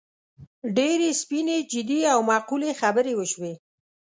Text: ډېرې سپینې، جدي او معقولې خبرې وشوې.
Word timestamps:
ډېرې 0.77 1.09
سپینې، 1.21 1.57
جدي 1.71 1.99
او 2.13 2.19
معقولې 2.29 2.71
خبرې 2.81 3.13
وشوې. 3.17 3.53